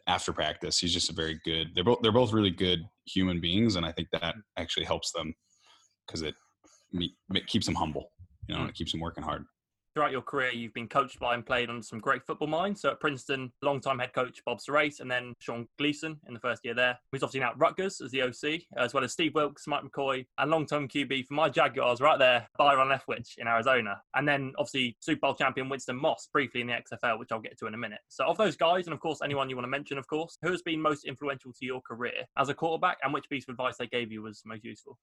after 0.06 0.32
practice. 0.32 0.78
He's 0.78 0.92
just 0.92 1.10
a 1.10 1.14
very 1.14 1.38
good. 1.44 1.68
They're 1.74 1.84
both 1.84 1.98
they're 2.02 2.12
both 2.12 2.32
really 2.32 2.50
good 2.50 2.80
human 3.06 3.40
beings, 3.40 3.76
and 3.76 3.86
I 3.86 3.92
think 3.92 4.08
that 4.12 4.34
actually 4.56 4.86
helps 4.86 5.12
them 5.12 5.34
because 6.06 6.22
it, 6.22 6.34
it 6.92 7.46
keeps 7.46 7.66
them 7.66 7.74
humble. 7.74 8.10
You 8.48 8.54
know, 8.54 8.60
and 8.62 8.68
hmm. 8.68 8.70
it 8.70 8.76
keeps 8.76 8.92
them 8.92 9.00
working 9.00 9.22
hard. 9.22 9.44
throughout 9.98 10.12
your 10.12 10.22
career, 10.22 10.52
you've 10.52 10.74
been 10.74 10.86
coached 10.86 11.18
by 11.18 11.34
and 11.34 11.44
played 11.44 11.68
on 11.68 11.82
some 11.82 11.98
great 11.98 12.24
football 12.24 12.46
minds. 12.46 12.80
So 12.80 12.90
at 12.90 13.00
Princeton, 13.00 13.52
longtime 13.62 13.98
head 13.98 14.12
coach 14.12 14.40
Bob 14.46 14.58
Surace, 14.58 15.00
and 15.00 15.10
then 15.10 15.34
Sean 15.40 15.66
Gleeson 15.76 16.20
in 16.28 16.34
the 16.34 16.40
first 16.40 16.64
year 16.64 16.72
there. 16.72 16.98
Who's 17.10 17.24
obviously 17.24 17.40
now 17.40 17.50
at 17.50 17.58
Rutgers 17.58 18.00
as 18.00 18.12
the 18.12 18.22
OC, 18.22 18.62
as 18.76 18.94
well 18.94 19.02
as 19.02 19.12
Steve 19.12 19.34
Wilks, 19.34 19.66
Mike 19.66 19.82
McCoy, 19.82 20.24
and 20.38 20.50
long-term 20.50 20.86
QB 20.86 21.26
for 21.26 21.34
my 21.34 21.48
Jaguars 21.48 22.00
right 22.00 22.18
there, 22.18 22.48
Byron 22.56 22.88
Leftwich 22.88 23.38
in 23.38 23.48
Arizona. 23.48 24.00
And 24.14 24.28
then 24.28 24.52
obviously 24.56 24.96
Super 25.00 25.20
Bowl 25.20 25.34
champion 25.34 25.68
Winston 25.68 25.96
Moss 25.96 26.28
briefly 26.32 26.60
in 26.60 26.68
the 26.68 26.74
XFL, 26.74 27.18
which 27.18 27.32
I'll 27.32 27.40
get 27.40 27.58
to 27.58 27.66
in 27.66 27.74
a 27.74 27.78
minute. 27.78 28.00
So 28.08 28.24
of 28.24 28.38
those 28.38 28.56
guys, 28.56 28.86
and 28.86 28.94
of 28.94 29.00
course 29.00 29.18
anyone 29.22 29.50
you 29.50 29.56
want 29.56 29.64
to 29.64 29.70
mention, 29.70 29.98
of 29.98 30.06
course, 30.06 30.38
who 30.42 30.52
has 30.52 30.62
been 30.62 30.80
most 30.80 31.06
influential 31.06 31.52
to 31.52 31.66
your 31.66 31.80
career 31.80 32.24
as 32.36 32.48
a 32.48 32.54
quarterback, 32.54 32.98
and 33.02 33.12
which 33.12 33.28
piece 33.28 33.44
of 33.48 33.52
advice 33.52 33.76
they 33.78 33.88
gave 33.88 34.12
you 34.12 34.22
was 34.22 34.42
most 34.46 34.62
useful? 34.62 34.96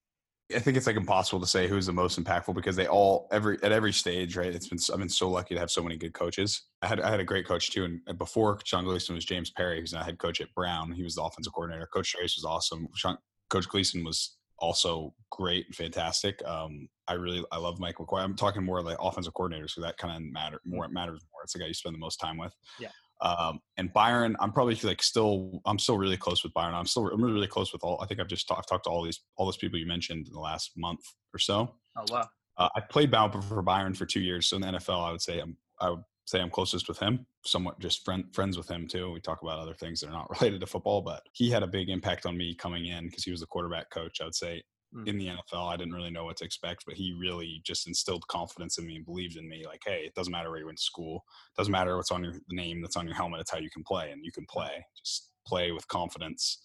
I 0.54 0.60
think 0.60 0.78
it's 0.78 0.86
like 0.86 0.96
impossible 0.96 1.40
to 1.40 1.48
say 1.48 1.68
who's 1.68 1.88
the 1.88 1.94
most 1.94 2.22
impactful 2.24 2.54
because 2.54 2.76
they 2.76 2.88
all 2.88 3.28
every 3.32 3.58
at 3.64 3.72
every 3.72 3.92
stage, 3.92 4.38
right? 4.38 4.54
It's 4.54 4.68
been 4.68 4.78
I've 4.94 5.00
been 5.00 5.10
so 5.10 5.30
lucky 5.30 5.56
to 5.56 5.60
have 5.60 5.72
so 5.72 5.82
many 5.82 5.98
good 5.98 6.14
coaches. 6.14 6.64
I 6.84 6.88
had 6.88 7.02
I 7.02 7.10
had 7.10 7.20
a 7.20 7.24
great 7.24 7.48
coach 7.48 7.72
too, 7.72 7.84
and 7.84 8.18
before 8.18 8.60
Sean 8.64 8.84
Gleeson 8.84 9.16
was 9.16 9.26
James 9.26 9.50
Perry, 9.50 9.80
who's 9.80 9.94
now 9.94 10.04
head 10.04 10.20
coach 10.20 10.42
at 10.42 10.54
Brown. 10.54 10.92
He 10.92 11.04
was 11.04 11.16
the 11.16 11.24
offensive 11.24 11.54
coordinator. 11.54 11.88
Coach 11.92 12.12
Trace 12.12 12.38
was 12.38 12.46
awesome. 12.46 12.88
Sean, 12.94 13.18
coach 13.50 13.68
Gleeson 13.68 14.04
was 14.04 14.38
also 14.60 15.14
great 15.32 15.66
and 15.66 15.76
fantastic. 15.76 16.46
Um, 16.46 16.88
I 17.08 17.14
really 17.14 17.44
I 17.52 17.58
love 17.58 17.80
Mike 17.80 17.96
McCoy. 17.96 18.22
I'm 18.22 18.36
talking 18.36 18.64
more 18.64 18.84
like 18.84 18.98
offensive 19.00 19.34
coordinators, 19.34 19.72
so 19.72 19.82
that 19.82 19.98
kind 19.98 20.16
of 20.16 20.32
matter 20.32 20.60
more 20.64 20.86
It 20.86 20.92
matters 20.92 21.26
more. 21.34 21.42
It's 21.44 21.54
the 21.54 21.60
guy 21.60 21.68
you 21.68 21.74
spend 21.74 21.96
the 21.96 22.00
most 22.00 22.18
time 22.18 22.38
with. 22.38 22.54
Yeah. 22.80 22.90
Um, 23.26 23.60
and 23.78 23.92
Byron, 23.92 24.36
I'm 24.40 24.52
probably 24.52 24.76
like 24.84 25.02
still, 25.02 25.60
I'm 25.66 25.80
still 25.80 25.98
really 25.98 26.16
close 26.16 26.44
with 26.44 26.54
Byron. 26.54 26.76
I'm 26.76 26.86
still, 26.86 27.08
I'm 27.08 27.20
really, 27.20 27.34
really 27.34 27.48
close 27.48 27.74
with 27.74 27.84
all. 27.84 28.00
I 28.00 28.06
think 28.06 28.20
I've 28.20 28.28
just 28.28 28.48
talked, 28.48 28.60
I've 28.60 28.68
talked 28.68 28.84
to 28.84 28.92
all 28.92 29.04
these, 29.04 29.20
all 29.36 29.48
those 29.48 29.58
people 29.58 29.80
you 29.80 29.88
mentioned 29.88 30.28
in 30.28 30.34
the 30.34 30.40
last 30.40 30.74
month 30.78 31.02
or 31.34 31.40
so. 31.40 31.74
Oh 31.98 32.06
wow. 32.12 32.28
Uh, 32.58 32.70
I 32.76 32.82
played 32.82 33.10
Bauer 33.10 33.42
for 33.42 33.62
Byron 33.64 33.96
for 33.96 34.06
two 34.06 34.22
years, 34.22 34.48
so 34.48 34.58
in 34.58 34.62
the 34.62 34.68
NFL, 34.68 35.08
I 35.08 35.12
would 35.12 35.22
say 35.22 35.40
I'm, 35.40 35.58
I 35.82 35.90
would 35.90 36.04
say 36.28 36.40
I'm 36.40 36.52
closest 36.52 36.88
with 36.88 37.00
him. 37.00 37.26
Somewhat 37.44 37.80
just 37.80 38.06
friend, 38.06 38.26
friends 38.32 38.58
with 38.58 38.70
him 38.70 38.88
too. 38.88 39.12
We 39.12 39.22
talk 39.22 39.42
about 39.42 39.60
other 39.60 39.74
things 39.74 40.02
that 40.02 40.10
are 40.10 40.14
not 40.14 40.30
related 40.40 40.62
to 40.62 40.68
football, 40.68 41.02
but 41.02 41.24
he 41.34 41.50
had 41.50 41.64
a 41.64 41.68
big 41.68 41.90
impact 41.90 42.28
on 42.28 42.38
me 42.38 42.54
coming 42.54 42.86
in 42.86 43.08
because 43.08 43.24
he 43.24 43.32
was 43.32 43.40
the 43.40 43.48
quarterback 43.48 43.90
coach. 43.90 44.22
I 44.22 44.26
would 44.26 44.36
say 44.36 44.62
Mm. 44.96 45.08
in 45.08 45.18
the 45.18 45.28
NFL, 45.28 45.74
I 45.74 45.76
didn't 45.76 45.94
really 45.94 46.12
know 46.12 46.24
what 46.24 46.38
to 46.38 46.46
expect, 46.46 46.86
but 46.86 46.96
he 46.96 47.14
really 47.14 47.62
just 47.66 47.88
instilled 47.88 48.28
confidence 48.28 48.78
in 48.78 48.86
me 48.86 48.96
and 48.96 49.06
believed 49.06 49.36
in 49.36 49.48
me. 49.48 49.66
Like, 49.66 49.82
hey, 49.86 50.04
it 50.06 50.14
doesn't 50.14 50.32
matter 50.32 50.50
where 50.50 50.60
you 50.60 50.66
went 50.66 50.78
to 50.78 50.84
school, 50.84 51.26
it 51.54 51.60
doesn't 51.60 51.72
matter 51.72 51.98
what's 51.98 52.12
on 52.12 52.24
your 52.24 52.36
name 52.50 52.82
that's 52.82 52.96
on 52.96 53.08
your 53.08 53.16
helmet. 53.16 53.42
It's 53.42 53.52
how 53.52 53.58
you 53.58 53.70
can 53.70 53.84
play, 53.84 54.12
and 54.12 54.24
you 54.24 54.32
can 54.32 54.46
play. 54.46 54.86
Just 54.98 55.32
play 55.46 55.72
with 55.72 55.88
confidence. 55.88 56.62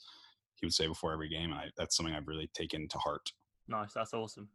He 0.54 0.66
would 0.66 0.74
say 0.74 0.86
before 0.86 1.12
every 1.12 1.28
game, 1.28 1.50
and 1.50 1.60
I, 1.60 1.70
that's 1.76 1.96
something 1.96 2.14
I've 2.14 2.28
really 2.28 2.50
taken 2.54 2.86
to 2.88 2.98
heart. 2.98 3.32
Nice, 3.66 3.92
that's 3.94 4.14
awesome. 4.14 4.48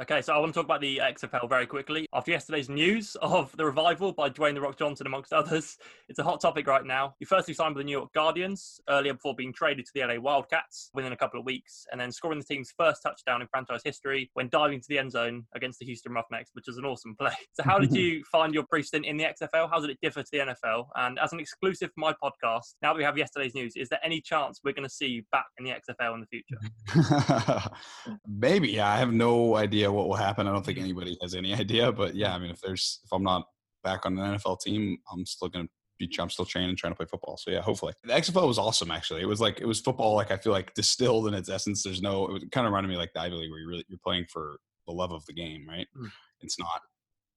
Okay, 0.00 0.22
so 0.22 0.32
I 0.32 0.38
want 0.38 0.54
to 0.54 0.58
talk 0.58 0.64
about 0.64 0.80
the 0.80 1.02
XFL 1.04 1.50
very 1.50 1.66
quickly. 1.66 2.06
After 2.14 2.30
yesterday's 2.30 2.70
news 2.70 3.14
of 3.20 3.54
the 3.58 3.66
revival 3.66 4.10
by 4.10 4.30
Dwayne 4.30 4.54
The 4.54 4.62
Rock 4.62 4.78
Johnson, 4.78 5.06
amongst 5.06 5.34
others, 5.34 5.76
it's 6.08 6.18
a 6.18 6.22
hot 6.22 6.40
topic 6.40 6.66
right 6.66 6.86
now. 6.86 7.14
You 7.20 7.26
firstly 7.26 7.52
signed 7.52 7.74
with 7.74 7.82
the 7.82 7.84
New 7.84 7.98
York 7.98 8.10
Guardians 8.14 8.80
earlier 8.88 9.12
before 9.12 9.34
being 9.34 9.52
traded 9.52 9.84
to 9.84 9.90
the 9.94 10.00
LA 10.00 10.18
Wildcats 10.18 10.88
within 10.94 11.12
a 11.12 11.16
couple 11.16 11.38
of 11.38 11.44
weeks, 11.44 11.84
and 11.92 12.00
then 12.00 12.10
scoring 12.10 12.38
the 12.38 12.44
team's 12.44 12.72
first 12.74 13.02
touchdown 13.02 13.42
in 13.42 13.48
franchise 13.48 13.82
history 13.84 14.30
when 14.32 14.48
diving 14.48 14.80
to 14.80 14.86
the 14.88 14.98
end 14.98 15.12
zone 15.12 15.44
against 15.54 15.78
the 15.78 15.84
Houston 15.84 16.14
Roughnecks, 16.14 16.48
which 16.54 16.64
was 16.68 16.78
an 16.78 16.86
awesome 16.86 17.14
play. 17.14 17.32
So, 17.52 17.62
how 17.64 17.78
did 17.78 17.92
you 17.92 18.24
find 18.32 18.54
your 18.54 18.64
pre 18.64 18.82
stint 18.82 19.04
in 19.04 19.18
the 19.18 19.24
XFL? 19.24 19.68
How 19.68 19.78
did 19.78 19.90
it 19.90 19.98
differ 20.00 20.22
to 20.22 20.28
the 20.32 20.38
NFL? 20.38 20.86
And 20.96 21.18
as 21.18 21.34
an 21.34 21.40
exclusive 21.40 21.90
for 21.94 22.00
my 22.00 22.14
podcast, 22.14 22.76
now 22.80 22.94
that 22.94 22.96
we 22.96 23.04
have 23.04 23.18
yesterday's 23.18 23.54
news, 23.54 23.74
is 23.76 23.90
there 23.90 23.98
any 24.02 24.22
chance 24.22 24.60
we're 24.64 24.72
going 24.72 24.88
to 24.88 24.94
see 24.94 25.06
you 25.06 25.22
back 25.32 25.44
in 25.58 25.64
the 25.66 25.70
XFL 25.70 26.14
in 26.14 26.20
the 26.20 26.26
future? 26.26 27.70
Maybe. 28.26 28.80
I 28.80 28.96
have 28.96 29.12
no 29.12 29.56
idea 29.56 29.81
what 29.90 30.08
will 30.08 30.16
happen. 30.16 30.46
I 30.46 30.52
don't 30.52 30.64
think 30.64 30.78
anybody 30.78 31.16
has 31.22 31.34
any 31.34 31.54
idea. 31.64 31.92
But 31.92 32.14
yeah, 32.14 32.34
I 32.34 32.38
mean, 32.38 32.50
if 32.50 32.60
there's 32.60 33.00
if 33.04 33.12
I'm 33.12 33.22
not 33.22 33.44
back 33.82 34.06
on 34.06 34.18
an 34.18 34.36
NFL 34.36 34.60
team, 34.60 34.98
I'm 35.10 35.26
still 35.26 35.48
gonna 35.48 35.68
be. 35.98 36.10
I'm 36.18 36.30
still 36.30 36.44
training, 36.44 36.76
trying 36.76 36.92
to 36.92 36.96
play 36.96 37.06
football. 37.06 37.36
So 37.36 37.50
yeah, 37.50 37.60
hopefully. 37.60 37.94
The 38.04 38.12
XFL 38.12 38.46
was 38.46 38.58
awesome. 38.58 38.90
Actually, 38.90 39.22
it 39.22 39.28
was 39.28 39.40
like 39.40 39.60
it 39.60 39.66
was 39.66 39.80
football. 39.80 40.14
Like 40.14 40.30
I 40.30 40.36
feel 40.36 40.52
like 40.52 40.74
distilled 40.74 41.28
in 41.28 41.34
its 41.34 41.48
essence. 41.48 41.82
There's 41.82 42.02
no. 42.02 42.26
It 42.26 42.32
was 42.32 42.44
kind 42.52 42.66
of 42.66 42.72
reminded 42.72 42.90
me 42.90 42.96
like 42.96 43.12
the 43.14 43.20
Ivy 43.20 43.36
League, 43.36 43.50
where 43.50 43.60
you 43.60 43.68
really 43.68 43.84
you're 43.88 43.98
playing 44.04 44.26
for 44.32 44.58
the 44.86 44.92
love 44.92 45.12
of 45.12 45.24
the 45.26 45.32
game, 45.32 45.66
right? 45.68 45.86
Mm. 45.96 46.10
It's 46.40 46.58
not. 46.58 46.80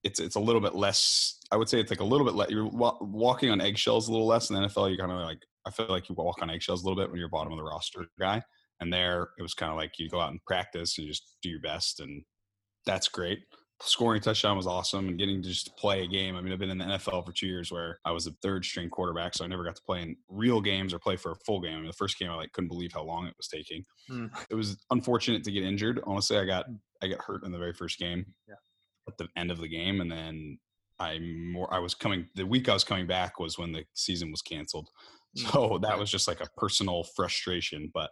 It's 0.03 0.19
it's 0.19 0.35
a 0.35 0.39
little 0.39 0.61
bit 0.61 0.75
less. 0.75 1.39
I 1.51 1.57
would 1.57 1.69
say 1.69 1.79
it's 1.79 1.91
like 1.91 1.99
a 1.99 2.05
little 2.05 2.25
bit 2.25 2.35
less. 2.35 2.49
You're 2.49 2.67
wa- 2.67 2.97
walking 3.01 3.49
on 3.51 3.61
eggshells 3.61 4.07
a 4.07 4.11
little 4.11 4.27
less 4.27 4.49
in 4.49 4.55
the 4.55 4.67
NFL. 4.67 4.89
You're 4.89 5.05
kind 5.05 5.11
of 5.11 5.25
like. 5.25 5.39
I 5.67 5.71
feel 5.71 5.87
like 5.89 6.09
you 6.09 6.15
walk 6.15 6.43
on 6.43 6.51
eggshells 6.51 6.83
a 6.83 6.85
little 6.85 7.01
bit 7.01 7.09
when 7.09 7.19
you're 7.19 7.29
bottom 7.29 7.51
of 7.51 7.57
the 7.57 7.63
roster 7.63 8.05
guy. 8.19 8.43
And 8.81 8.93
there, 8.93 9.29
it 9.39 9.41
was 9.41 9.55
kind 9.55 9.71
of 9.71 9.77
like 9.77 9.97
you 9.97 10.09
go 10.09 10.19
out 10.19 10.29
and 10.29 10.43
practice 10.45 10.99
and 10.99 11.07
just 11.07 11.37
do 11.41 11.49
your 11.49 11.61
best, 11.61 12.01
and 12.01 12.23
that's 12.85 13.07
great. 13.07 13.39
Scoring 13.81 14.19
a 14.19 14.23
touchdown 14.23 14.55
was 14.55 14.67
awesome, 14.67 15.09
and 15.09 15.19
getting 15.19 15.41
to 15.41 15.49
just 15.49 15.75
play 15.75 16.03
a 16.03 16.07
game. 16.07 16.35
I 16.35 16.41
mean, 16.41 16.53
I've 16.53 16.59
been 16.59 16.69
in 16.69 16.77
the 16.77 16.85
NFL 16.85 17.25
for 17.25 17.33
two 17.33 17.47
years, 17.47 17.71
where 17.71 17.99
I 18.05 18.11
was 18.11 18.25
a 18.25 18.31
third 18.41 18.63
string 18.63 18.89
quarterback, 18.89 19.35
so 19.35 19.43
I 19.43 19.47
never 19.47 19.65
got 19.65 19.75
to 19.75 19.81
play 19.81 20.01
in 20.01 20.15
real 20.29 20.61
games 20.61 20.93
or 20.93 20.99
play 20.99 21.17
for 21.17 21.31
a 21.31 21.35
full 21.45 21.59
game. 21.59 21.73
I 21.73 21.77
mean, 21.77 21.87
the 21.87 21.93
first 21.93 22.17
game, 22.17 22.31
I 22.31 22.35
like 22.35 22.53
couldn't 22.53 22.69
believe 22.69 22.93
how 22.93 23.03
long 23.03 23.27
it 23.27 23.35
was 23.37 23.49
taking. 23.49 23.83
Hmm. 24.07 24.27
It 24.49 24.55
was 24.55 24.77
unfortunate 24.91 25.43
to 25.43 25.51
get 25.51 25.63
injured. 25.63 25.99
Honestly, 26.05 26.37
I 26.37 26.45
got 26.45 26.67
I 27.03 27.07
got 27.07 27.21
hurt 27.21 27.43
in 27.43 27.51
the 27.51 27.57
very 27.57 27.73
first 27.73 27.99
game. 27.99 28.25
Yeah. 28.47 28.55
At 29.07 29.17
the 29.17 29.27
end 29.35 29.51
of 29.51 29.59
the 29.59 29.67
game, 29.67 29.99
and 29.99 30.09
then 30.09 30.57
I 30.99 31.19
more 31.19 31.71
I 31.73 31.79
was 31.79 31.93
coming 31.93 32.27
the 32.35 32.45
week 32.45 32.69
I 32.69 32.73
was 32.73 32.83
coming 32.83 33.07
back 33.07 33.39
was 33.39 33.57
when 33.57 33.71
the 33.73 33.83
season 33.93 34.31
was 34.31 34.41
canceled. 34.41 34.89
Mm. 35.37 35.51
So 35.51 35.79
that 35.81 35.99
was 35.99 36.09
just 36.09 36.27
like 36.27 36.41
a 36.41 36.49
personal 36.57 37.03
frustration, 37.03 37.91
but 37.93 38.09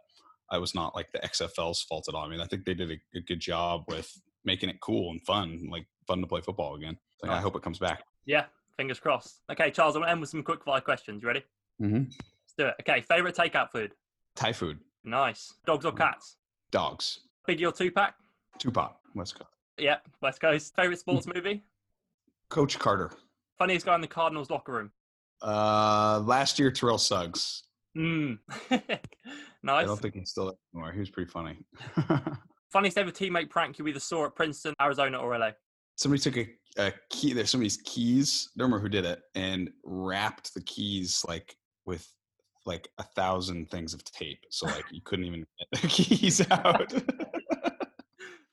I 0.51 0.57
was 0.57 0.75
not 0.75 0.93
like 0.93 1.11
the 1.11 1.19
XFL's 1.19 1.81
fault 1.83 2.07
at 2.09 2.15
all. 2.15 2.25
I 2.25 2.29
mean, 2.29 2.41
I 2.41 2.45
think 2.45 2.65
they 2.65 2.73
did 2.73 2.91
a, 2.91 3.17
a 3.17 3.21
good 3.21 3.39
job 3.39 3.83
with 3.87 4.11
making 4.45 4.69
it 4.69 4.79
cool 4.81 5.11
and 5.11 5.21
fun, 5.21 5.67
like 5.71 5.85
fun 6.07 6.21
to 6.21 6.27
play 6.27 6.41
football 6.41 6.75
again. 6.75 6.97
Like, 7.21 7.31
I 7.31 7.39
hope 7.41 7.55
it 7.55 7.61
comes 7.61 7.79
back. 7.79 8.03
Yeah, 8.25 8.45
fingers 8.77 8.99
crossed. 8.99 9.41
Okay, 9.51 9.71
Charles, 9.71 9.95
I'm 9.95 10.01
to 10.03 10.09
end 10.09 10.21
with 10.21 10.29
some 10.29 10.43
quick 10.43 10.63
fire 10.63 10.81
questions. 10.81 11.21
You 11.21 11.27
ready? 11.27 11.43
Mm-hmm. 11.81 12.03
Let's 12.03 12.53
do 12.57 12.65
it. 12.67 12.75
Okay, 12.81 13.01
favorite 13.01 13.35
takeout 13.35 13.71
food? 13.71 13.93
Thai 14.35 14.51
food, 14.53 14.79
Nice. 15.03 15.53
Dogs 15.65 15.85
or 15.85 15.91
cats? 15.91 16.37
dogs, 16.71 17.19
Biggie 17.47 17.67
or 17.67 17.71
Tupac? 17.71 18.13
Tupac, 18.57 18.95
West 19.15 19.35
Coast. 19.37 19.49
Yeah, 19.77 19.97
West 20.21 20.39
Coast. 20.41 20.75
Favorite 20.75 20.99
sports 20.99 21.27
movie? 21.27 21.63
Coach 22.49 22.77
Carter. 22.79 23.11
Funniest 23.57 23.85
guy 23.85 23.95
in 23.95 24.01
the 24.01 24.07
Cardinals 24.07 24.49
locker 24.49 24.71
room? 24.73 24.91
Uh, 25.41 26.21
last 26.25 26.57
year 26.59 26.71
Terrell 26.71 26.97
Suggs. 26.97 27.63
Mm. 27.97 28.39
Nice. 28.71 28.81
I 29.67 29.83
don't 29.85 29.99
think 30.01 30.15
he's 30.15 30.29
still 30.31 30.45
there 30.45 30.55
anymore. 30.73 30.93
He 30.93 30.99
was 30.99 31.09
pretty 31.09 31.29
funny. 31.29 31.57
Funniest 32.73 32.97
ever 32.97 33.11
teammate 33.11 33.49
prank 33.51 33.77
you 33.77 33.87
either 33.87 33.99
saw 33.99 34.25
at 34.25 34.35
Princeton, 34.35 34.73
Arizona, 34.81 35.19
or 35.19 35.37
LA? 35.37 35.51
somebody 35.95 36.19
took 36.19 36.35
a, 36.37 36.47
a 36.79 36.91
key 37.11 37.33
there's 37.33 37.51
somebody's 37.51 37.77
keys 37.85 38.49
I 38.49 38.59
don't 38.59 38.65
remember 38.71 38.81
who 38.81 38.89
did 38.89 39.05
it 39.05 39.21
and 39.35 39.69
wrapped 39.83 40.55
the 40.55 40.61
keys 40.61 41.23
like 41.27 41.55
with 41.85 42.03
like 42.65 42.87
a 42.97 43.03
thousand 43.03 43.69
things 43.69 43.93
of 43.93 44.03
tape 44.03 44.39
so 44.49 44.65
like 44.65 44.85
you 44.91 45.01
couldn't 45.05 45.25
even 45.25 45.45
get 45.59 45.81
the 45.81 45.87
keys 45.99 46.41
out 46.49 46.91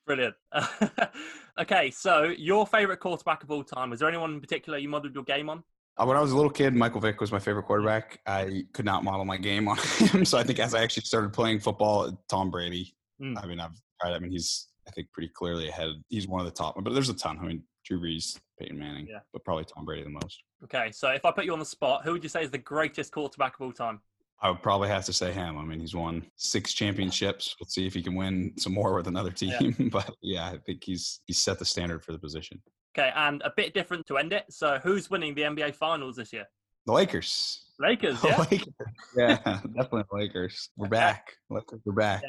Brilliant. 0.06 0.34
okay, 1.60 1.90
so 1.90 2.24
your 2.36 2.66
favorite 2.66 2.98
quarterback 2.98 3.42
of 3.44 3.50
all 3.50 3.62
time? 3.62 3.90
Was 3.90 4.00
there 4.00 4.08
anyone 4.08 4.34
in 4.34 4.40
particular 4.40 4.76
you 4.76 4.88
modeled 4.88 5.14
your 5.14 5.24
game 5.24 5.48
on? 5.48 5.62
Uh, 5.96 6.04
when 6.04 6.16
i 6.16 6.20
was 6.20 6.32
a 6.32 6.36
little 6.36 6.50
kid 6.50 6.74
michael 6.74 7.00
vick 7.00 7.20
was 7.20 7.32
my 7.32 7.38
favorite 7.38 7.64
quarterback 7.64 8.20
i 8.26 8.64
could 8.72 8.84
not 8.84 9.02
model 9.04 9.24
my 9.24 9.36
game 9.36 9.66
on 9.68 9.76
him 9.98 10.24
so 10.24 10.38
i 10.38 10.42
think 10.42 10.58
as 10.58 10.74
i 10.74 10.82
actually 10.82 11.02
started 11.02 11.32
playing 11.32 11.58
football 11.58 12.22
tom 12.28 12.50
brady 12.50 12.94
Mm. 13.20 13.36
i 13.42 13.46
mean 13.46 13.60
i've 13.60 13.78
tried 14.00 14.14
i 14.14 14.18
mean 14.18 14.30
he's 14.30 14.68
i 14.88 14.90
think 14.90 15.10
pretty 15.12 15.30
clearly 15.34 15.68
ahead 15.68 15.90
he's 16.08 16.26
one 16.28 16.40
of 16.40 16.46
the 16.46 16.52
top 16.52 16.74
but 16.82 16.92
there's 16.92 17.08
a 17.08 17.14
ton 17.14 17.38
i 17.40 17.44
mean 17.44 17.62
drew 17.84 18.00
brees 18.00 18.38
peyton 18.58 18.78
manning 18.78 19.06
Yeah. 19.08 19.20
but 19.32 19.44
probably 19.44 19.64
tom 19.64 19.84
brady 19.84 20.02
the 20.02 20.10
most 20.10 20.42
Okay, 20.62 20.90
so 20.92 21.08
if 21.08 21.24
I 21.24 21.30
put 21.30 21.46
you 21.46 21.54
on 21.54 21.58
the 21.58 21.64
spot, 21.64 22.04
who 22.04 22.12
would 22.12 22.22
you 22.22 22.28
say 22.28 22.44
is 22.44 22.50
the 22.50 22.58
greatest 22.58 23.12
quarterback 23.12 23.54
of 23.54 23.62
all 23.62 23.72
time? 23.72 24.00
I 24.42 24.50
would 24.50 24.62
probably 24.62 24.88
have 24.88 25.06
to 25.06 25.12
say 25.14 25.32
him. 25.32 25.56
I 25.56 25.64
mean, 25.64 25.80
he's 25.80 25.94
won 25.94 26.22
six 26.36 26.74
championships. 26.74 27.56
Let's 27.62 27.74
see 27.74 27.86
if 27.86 27.94
he 27.94 28.02
can 28.02 28.14
win 28.14 28.52
some 28.58 28.74
more 28.74 28.94
with 28.94 29.06
another 29.06 29.30
team. 29.30 29.74
Yeah. 29.78 29.88
but 29.90 30.14
yeah, 30.22 30.50
I 30.50 30.58
think 30.58 30.84
he's 30.84 31.20
he's 31.26 31.38
set 31.38 31.58
the 31.58 31.64
standard 31.64 32.04
for 32.04 32.12
the 32.12 32.18
position. 32.18 32.60
Okay, 32.94 33.10
and 33.16 33.40
a 33.42 33.52
bit 33.56 33.72
different 33.72 34.06
to 34.08 34.18
end 34.18 34.34
it. 34.34 34.44
So, 34.50 34.78
who's 34.82 35.08
winning 35.08 35.34
the 35.34 35.42
NBA 35.42 35.76
Finals 35.76 36.16
this 36.16 36.30
year? 36.30 36.44
The 36.86 36.92
Lakers. 36.92 37.64
Lakers, 37.78 38.18
yeah. 38.24 38.38
Lakers. 38.50 38.74
Yeah, 39.16 39.36
definitely 39.36 40.02
Lakers. 40.12 40.68
We're 40.76 40.88
back. 41.00 41.32
Lakers, 41.48 41.80
we're 41.84 41.92
back. 41.92 42.22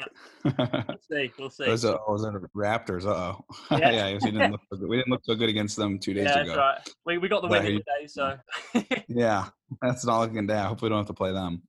We'll 0.44 0.98
see. 1.10 1.32
We'll 1.38 1.50
see. 1.50 1.66
Those 1.66 1.84
are, 1.84 2.00
was 2.08 2.22
that 2.22 2.32
the 2.32 2.48
Raptors? 2.56 3.04
Uh 3.04 3.10
oh. 3.10 3.44
Yeah. 3.70 3.90
Yeah, 3.90 4.12
we, 4.14 4.30
didn't 4.30 4.50
look 4.50 4.60
so 4.70 4.78
good. 4.78 4.88
we 4.88 4.96
didn't 4.96 5.10
look 5.10 5.24
so 5.24 5.34
good 5.34 5.50
against 5.50 5.76
them 5.76 5.98
two 5.98 6.14
days 6.14 6.24
yeah, 6.24 6.40
ago. 6.40 6.46
that's 6.46 6.58
right. 6.58 6.94
We, 7.04 7.18
we 7.18 7.28
got 7.28 7.42
the 7.42 7.48
But 7.48 7.64
win 7.64 7.72
today, 7.72 8.06
so 8.06 8.38
Yeah, 9.08 9.48
that's 9.82 10.04
not 10.06 10.20
looking 10.20 10.46
down. 10.46 10.68
Hopefully, 10.68 10.88
we 10.88 10.94
don't 10.94 11.00
have 11.00 11.06
to 11.08 11.14
play 11.14 11.32
them. 11.32 11.62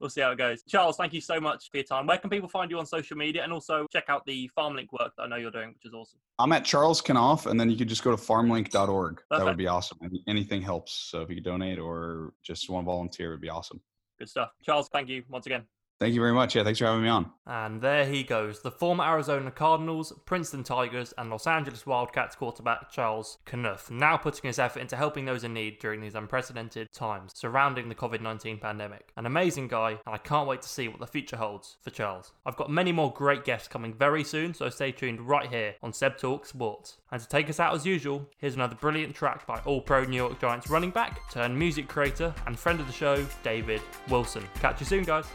We'll 0.00 0.10
see 0.10 0.20
how 0.20 0.30
it 0.30 0.38
goes. 0.38 0.62
Charles, 0.66 0.96
thank 0.96 1.12
you 1.12 1.20
so 1.20 1.40
much 1.40 1.70
for 1.70 1.76
your 1.76 1.84
time. 1.84 2.06
Where 2.06 2.18
can 2.18 2.30
people 2.30 2.48
find 2.48 2.70
you 2.70 2.78
on 2.78 2.86
social 2.86 3.16
media 3.16 3.44
and 3.44 3.52
also 3.52 3.86
check 3.92 4.04
out 4.08 4.24
the 4.26 4.50
FarmLink 4.56 4.88
work 4.92 5.12
that 5.16 5.24
I 5.24 5.26
know 5.28 5.36
you're 5.36 5.50
doing, 5.50 5.68
which 5.68 5.84
is 5.84 5.92
awesome? 5.94 6.18
I'm 6.38 6.52
at 6.52 6.64
Charles 6.64 7.02
Kanoff, 7.02 7.46
and 7.46 7.60
then 7.60 7.70
you 7.70 7.76
could 7.76 7.88
just 7.88 8.02
go 8.02 8.10
to 8.10 8.16
farmlink.org. 8.16 9.22
That 9.30 9.44
would 9.44 9.56
be 9.56 9.66
awesome. 9.66 9.98
Anything 10.26 10.62
helps. 10.62 10.92
So 10.92 11.20
if 11.20 11.28
you 11.28 11.36
could 11.36 11.44
donate 11.44 11.78
or 11.78 12.32
just 12.42 12.68
want 12.70 12.84
to 12.84 12.86
volunteer, 12.86 13.30
would 13.30 13.40
be 13.40 13.50
awesome. 13.50 13.80
Good 14.18 14.28
stuff. 14.28 14.50
Charles, 14.62 14.88
thank 14.92 15.08
you 15.08 15.22
once 15.28 15.46
again. 15.46 15.64
Thank 16.00 16.14
you 16.14 16.20
very 16.20 16.32
much. 16.32 16.56
Yeah, 16.56 16.64
thanks 16.64 16.78
for 16.78 16.86
having 16.86 17.02
me 17.02 17.10
on. 17.10 17.30
And 17.46 17.82
there 17.82 18.06
he 18.06 18.22
goes, 18.22 18.62
the 18.62 18.70
former 18.70 19.04
Arizona 19.04 19.50
Cardinals, 19.50 20.14
Princeton 20.24 20.64
Tigers, 20.64 21.12
and 21.18 21.28
Los 21.28 21.46
Angeles 21.46 21.84
Wildcats 21.84 22.36
quarterback 22.36 22.90
Charles 22.90 23.36
Kanoff, 23.44 23.90
now 23.90 24.16
putting 24.16 24.48
his 24.48 24.58
effort 24.58 24.80
into 24.80 24.96
helping 24.96 25.26
those 25.26 25.44
in 25.44 25.52
need 25.52 25.78
during 25.78 26.00
these 26.00 26.14
unprecedented 26.14 26.90
times 26.90 27.32
surrounding 27.34 27.90
the 27.90 27.94
COVID 27.94 28.22
19 28.22 28.58
pandemic. 28.58 29.12
An 29.18 29.26
amazing 29.26 29.68
guy, 29.68 29.90
and 29.90 30.14
I 30.14 30.16
can't 30.16 30.48
wait 30.48 30.62
to 30.62 30.70
see 30.70 30.88
what 30.88 31.00
the 31.00 31.06
future 31.06 31.36
holds 31.36 31.76
for 31.82 31.90
Charles. 31.90 32.32
I've 32.46 32.56
got 32.56 32.70
many 32.70 32.92
more 32.92 33.12
great 33.12 33.44
guests 33.44 33.68
coming 33.68 33.92
very 33.92 34.24
soon, 34.24 34.54
so 34.54 34.70
stay 34.70 34.92
tuned 34.92 35.20
right 35.20 35.50
here 35.50 35.74
on 35.82 35.92
Seb 35.92 36.16
Talk 36.16 36.46
Sports. 36.46 36.96
And 37.12 37.20
to 37.20 37.28
take 37.28 37.50
us 37.50 37.60
out 37.60 37.74
as 37.74 37.84
usual, 37.84 38.26
here's 38.38 38.54
another 38.54 38.76
brilliant 38.76 39.14
track 39.14 39.46
by 39.46 39.60
All 39.66 39.82
Pro 39.82 40.04
New 40.04 40.16
York 40.16 40.40
Giants 40.40 40.70
running 40.70 40.92
back, 40.92 41.30
turned 41.30 41.58
music 41.58 41.88
creator, 41.88 42.34
and 42.46 42.58
friend 42.58 42.80
of 42.80 42.86
the 42.86 42.92
show, 42.92 43.26
David 43.42 43.82
Wilson. 44.08 44.48
Catch 44.60 44.80
you 44.80 44.86
soon, 44.86 45.04
guys. 45.04 45.26